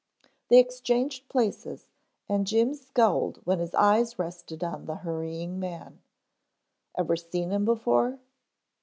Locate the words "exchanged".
0.57-1.29